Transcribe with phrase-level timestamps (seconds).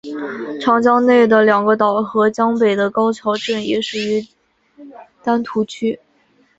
[0.59, 4.25] 长江内的两个岛和江北的高桥镇也属于
[5.21, 5.99] 丹徒区。